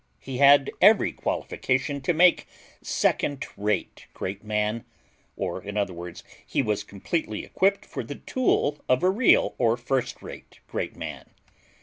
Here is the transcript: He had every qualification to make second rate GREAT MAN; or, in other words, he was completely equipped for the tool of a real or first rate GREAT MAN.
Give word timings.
He 0.19 0.39
had 0.39 0.71
every 0.81 1.11
qualification 1.13 2.01
to 2.01 2.11
make 2.11 2.47
second 2.81 3.45
rate 3.55 4.07
GREAT 4.15 4.43
MAN; 4.43 4.83
or, 5.37 5.61
in 5.61 5.77
other 5.77 5.93
words, 5.93 6.23
he 6.43 6.63
was 6.63 6.83
completely 6.83 7.45
equipped 7.45 7.85
for 7.85 8.03
the 8.03 8.15
tool 8.15 8.79
of 8.89 9.03
a 9.03 9.11
real 9.11 9.53
or 9.59 9.77
first 9.77 10.23
rate 10.23 10.59
GREAT 10.67 10.95
MAN. 10.95 11.29